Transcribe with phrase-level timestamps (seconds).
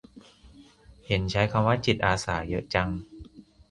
[1.07, 2.89] เห็นใช้คำว่า "จิตอาสา" เยอะจัง